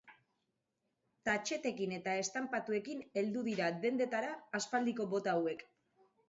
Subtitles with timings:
[1.27, 5.63] Tatxetekin eta estanptauekin heldu dira dendetara aspaldiko bota hauek.